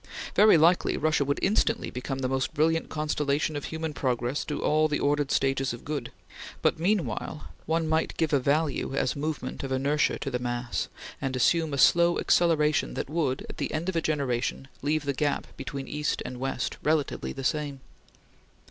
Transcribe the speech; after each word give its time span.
Very 0.33 0.57
likely, 0.57 0.97
Russia 0.97 1.23
would 1.23 1.37
instantly 1.43 1.91
become 1.91 2.17
the 2.17 2.27
most 2.27 2.55
brilliant 2.55 2.89
constellation 2.89 3.55
of 3.55 3.65
human 3.65 3.93
progress 3.93 4.43
through 4.43 4.63
all 4.63 4.87
the 4.87 4.99
ordered 4.99 5.29
stages 5.29 5.73
of 5.73 5.85
good; 5.85 6.11
but 6.63 6.79
meanwhile 6.79 7.49
one 7.67 7.87
might 7.87 8.17
give 8.17 8.33
a 8.33 8.39
value 8.39 8.95
as 8.95 9.15
movement 9.15 9.61
of 9.63 9.71
inertia 9.71 10.17
to 10.17 10.31
the 10.31 10.39
mass, 10.39 10.87
and 11.21 11.35
assume 11.35 11.71
a 11.71 11.77
slow 11.77 12.17
acceleration 12.17 12.95
that 12.95 13.11
would, 13.11 13.45
at 13.47 13.57
the 13.57 13.71
end 13.71 13.89
of 13.89 13.95
a 13.95 14.01
generation, 14.01 14.67
leave 14.81 15.05
the 15.05 15.13
gap 15.13 15.45
between 15.55 15.87
east 15.87 16.23
and 16.25 16.39
west 16.39 16.77
relatively 16.81 17.31
the 17.31 17.43
same. 17.43 17.79